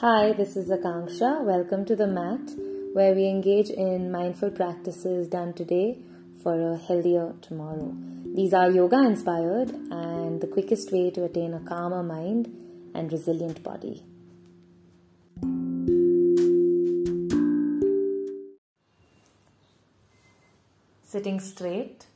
Hi, 0.00 0.32
this 0.32 0.56
is 0.56 0.70
Akanksha. 0.70 1.44
Welcome 1.44 1.84
to 1.84 1.94
the 1.94 2.06
mat 2.06 2.52
where 2.94 3.14
we 3.14 3.26
engage 3.28 3.68
in 3.68 4.10
mindful 4.10 4.50
practices 4.50 5.28
done 5.28 5.52
today 5.52 5.98
for 6.42 6.54
a 6.58 6.78
healthier 6.78 7.34
tomorrow. 7.42 7.94
These 8.34 8.54
are 8.54 8.70
yoga 8.70 9.02
inspired 9.02 9.68
and 9.90 10.40
the 10.40 10.46
quickest 10.46 10.90
way 10.90 11.10
to 11.10 11.24
attain 11.24 11.52
a 11.52 11.60
calmer 11.60 12.02
mind 12.02 12.48
and 12.94 13.12
resilient 13.12 13.62
body. 13.62 14.02
Sitting 21.04 21.40
straight. 21.40 22.06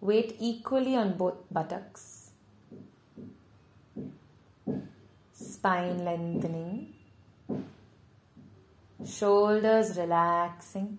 Weight 0.00 0.34
equally 0.40 0.96
on 0.96 1.16
both 1.16 1.36
buttocks. 1.52 2.11
Spine 5.62 6.04
lengthening. 6.04 6.92
Shoulders 9.06 9.96
relaxing. 9.96 10.98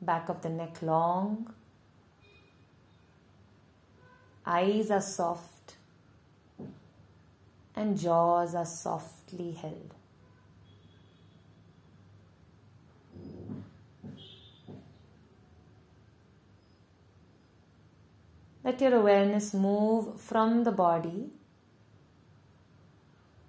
Back 0.00 0.30
of 0.30 0.40
the 0.40 0.48
neck 0.48 0.80
long. 0.80 1.52
Eyes 4.46 4.90
are 4.90 5.02
soft 5.02 5.76
and 7.76 7.98
jaws 7.98 8.54
are 8.54 8.64
softly 8.64 9.52
held. 9.52 9.92
Let 18.70 18.80
your 18.82 18.94
awareness 18.94 19.52
move 19.52 20.20
from 20.20 20.62
the 20.62 20.70
body 20.70 21.28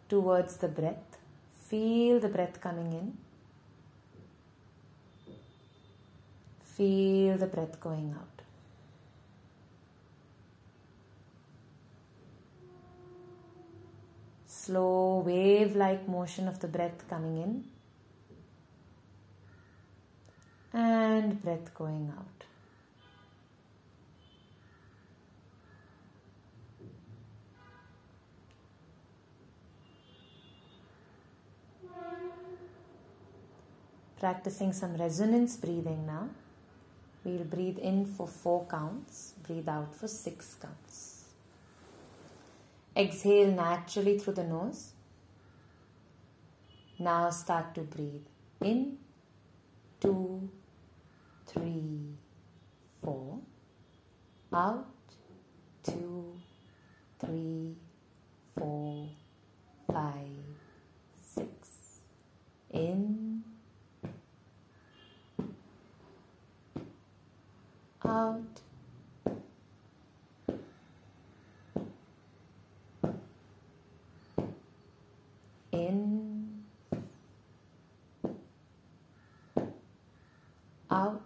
towards 0.09 0.57
the 0.57 0.67
breath. 0.67 1.19
Feel 1.69 2.19
the 2.19 2.27
breath 2.27 2.59
coming 2.59 2.91
in. 2.91 3.17
Feel 6.63 7.37
the 7.37 7.45
breath 7.45 7.79
going 7.79 8.15
out. 8.17 8.41
Slow 14.47 15.19
wave 15.23 15.75
like 15.75 16.07
motion 16.07 16.47
of 16.47 16.59
the 16.61 16.67
breath 16.67 17.07
coming 17.07 17.37
in 17.37 17.63
and 20.73 21.39
breath 21.43 21.75
going 21.75 22.11
out. 22.17 22.40
Practicing 34.21 34.71
some 34.71 34.97
resonance 34.97 35.57
breathing 35.57 36.05
now. 36.05 36.29
We'll 37.23 37.43
breathe 37.43 37.79
in 37.79 38.05
for 38.05 38.27
four 38.27 38.67
counts, 38.69 39.33
breathe 39.41 39.67
out 39.67 39.95
for 39.95 40.07
six 40.07 40.57
counts. 40.61 41.25
Exhale 42.95 43.51
naturally 43.51 44.19
through 44.19 44.33
the 44.35 44.43
nose. 44.43 44.91
Now 46.99 47.31
start 47.31 47.73
to 47.73 47.81
breathe 47.81 48.27
in, 48.61 48.99
two, 49.99 50.47
three, 51.47 52.13
four. 53.03 53.39
Out, 54.53 54.85
two, 55.81 56.39
three, 57.19 57.75
four, 58.55 59.09
five, 59.91 60.45
six. 61.23 62.01
In, 62.71 63.30
out. 68.11 68.61
In, 75.71 76.63
out. 80.91 81.21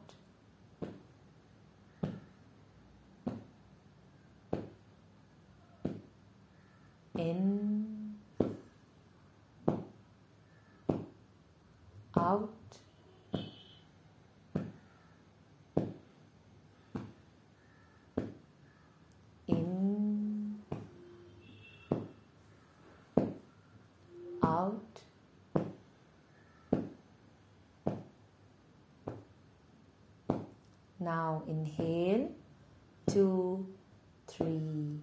In, 7.17 8.15
out. 12.15 12.49
In, 19.47 20.59
out. 24.55 25.01
Now 30.99 31.43
inhale, 31.47 32.31
two, 33.07 33.67
three, 34.27 34.99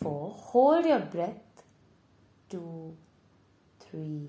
four. 0.00 0.30
Hold 0.36 0.86
your 0.86 1.00
breath, 1.00 1.64
two, 2.50 2.94
three, 3.80 4.28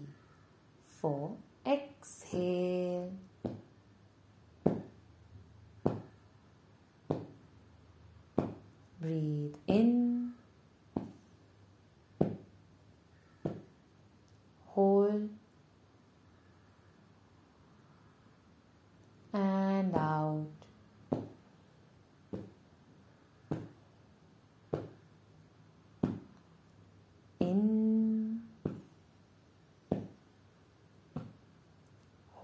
four. 1.02 1.36
Exhale. 1.66 3.12
Breathe 9.02 9.56
in. 9.68 10.34
Hold. 14.68 15.30
And 19.34 19.96
out. 19.96 20.48
In. 27.40 28.42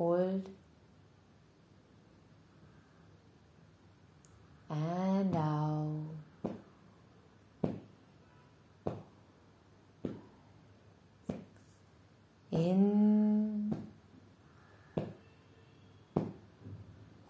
Hold. 0.03 0.49
And 4.69 5.35
out. 5.35 6.01
In, 12.51 13.75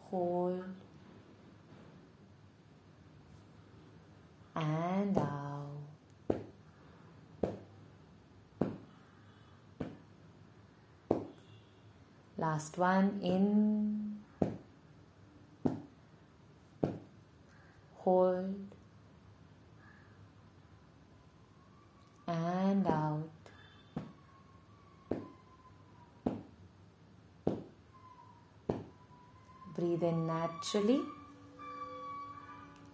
hold, 0.10 0.64
and 4.56 5.18
out. 5.18 5.68
Last 12.44 12.78
one 12.78 13.22
in, 13.24 14.18
hold, 17.96 18.54
and 22.28 22.86
out. 22.86 23.30
Breathe 29.78 30.04
in 30.04 30.28
naturally 30.28 31.02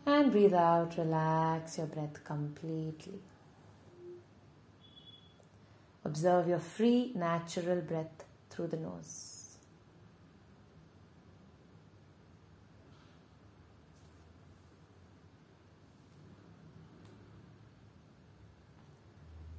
and 0.06 0.32
breathe 0.32 0.54
out. 0.54 0.96
Relax 0.96 1.80
your 1.80 1.88
breath 1.88 2.24
completely. 2.24 3.20
Observe 6.06 6.48
your 6.48 6.60
free, 6.60 7.14
natural 7.16 7.82
breath 7.82 8.26
through 8.52 8.68
the 8.68 8.78
nose. 8.78 9.39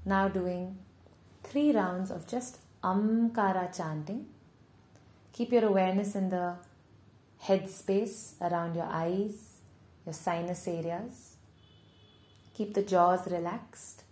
Now, 0.04 0.28
doing 0.28 0.78
three 1.44 1.72
rounds 1.72 2.10
of 2.10 2.26
just 2.26 2.58
Amkara 2.82 3.76
chanting. 3.76 4.26
Keep 5.32 5.52
your 5.52 5.66
awareness 5.66 6.14
in 6.14 6.30
the 6.30 6.56
head 7.38 7.68
space 7.68 8.34
around 8.40 8.74
your 8.74 8.88
eyes, 8.90 9.58
your 10.06 10.14
sinus 10.14 10.66
areas. 10.66 11.36
Keep 12.54 12.74
the 12.74 12.82
jaws 12.82 13.30
relaxed 13.30 14.04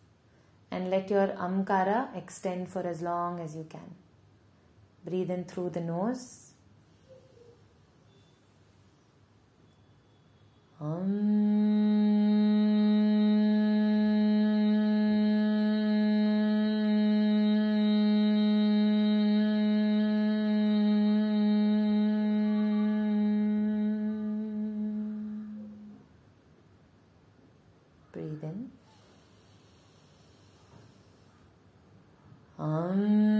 and 0.71 0.91
let 0.91 1.11
your 1.11 1.29
amkara 1.29 2.15
extend 2.17 2.69
for 2.69 2.87
as 2.87 3.01
long 3.03 3.41
as 3.41 3.57
you 3.57 3.65
can. 3.69 3.95
Breathe 5.05 5.31
in 5.31 5.45
through 5.45 5.71
the 5.71 5.81
nose. 5.81 6.53
Um. 10.81 11.68
Breathe 28.13 28.43
in. 28.43 28.71
Um. 32.59 33.39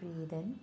Breathe 0.00 0.32
in. 0.32 0.58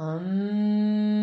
And 0.00 1.17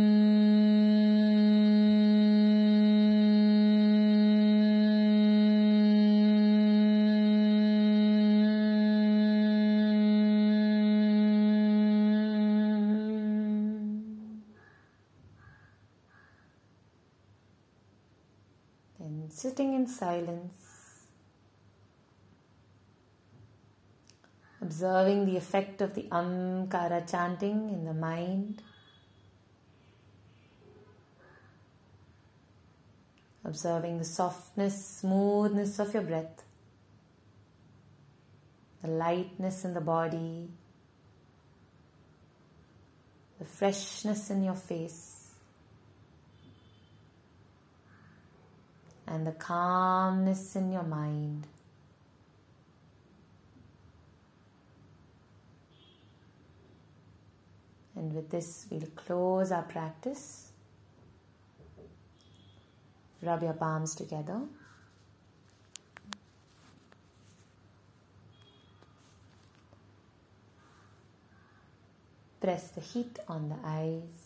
sitting 19.35 19.73
in 19.73 19.85
silence, 19.85 20.53
observing 24.61 25.25
the 25.25 25.35
effect 25.35 25.81
of 25.81 25.93
the 25.93 26.03
Amkara 26.03 27.09
chanting 27.09 27.69
in 27.69 27.83
the 27.83 27.93
mind. 27.93 28.61
Observing 33.43 33.99
the 33.99 34.05
softness, 34.05 34.99
smoothness 35.01 35.77
of 35.79 35.93
your 35.93 36.01
breath, 36.03 36.43
the 38.81 38.87
lightness 38.87 39.65
in 39.65 39.73
the 39.73 39.81
body, 39.81 40.47
the 43.37 43.45
freshness 43.45 44.31
in 44.31 44.43
your 44.43 44.55
face, 44.55 45.14
and 49.07 49.25
the 49.25 49.31
calmness 49.31 50.55
in 50.55 50.71
your 50.71 50.83
mind. 50.83 51.47
And 57.95 58.13
with 58.13 58.29
this, 58.29 58.65
we'll 58.69 58.81
close 58.95 59.51
our 59.51 59.63
practice. 59.63 60.51
Rub 63.21 63.41
your 63.41 63.53
palms 63.53 63.95
together. 63.95 64.41
Press 72.41 72.67
the 72.69 72.81
heat 72.81 73.17
on 73.27 73.49
the 73.49 73.55
eyes 73.63 74.24